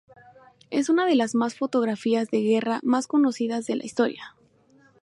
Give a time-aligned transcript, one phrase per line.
[0.71, 4.35] Es una de las más fotografías de guerra más conocidas de la historia.